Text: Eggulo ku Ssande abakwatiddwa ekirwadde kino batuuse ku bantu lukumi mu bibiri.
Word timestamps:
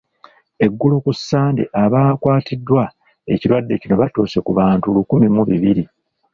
Eggulo 0.65 0.95
ku 1.03 1.11
Ssande 1.17 1.63
abakwatiddwa 1.83 2.83
ekirwadde 3.33 3.73
kino 3.81 3.95
batuuse 4.01 4.37
ku 4.45 4.51
bantu 4.59 4.85
lukumi 4.95 5.27
mu 5.35 5.43
bibiri. 5.49 5.83